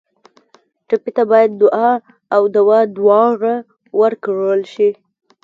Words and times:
ټپي 0.87 1.11
ته 1.17 1.23
باید 1.31 1.51
دعا 1.61 1.89
او 2.35 2.41
دوا 2.55 2.79
دواړه 2.97 3.53
ورکړل 3.99 4.61
شي. 4.73 4.89